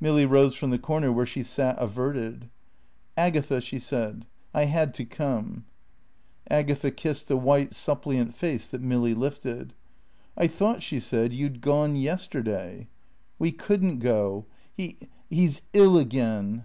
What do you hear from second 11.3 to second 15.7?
"you'd gone yesterday." "We couldn't go. He he's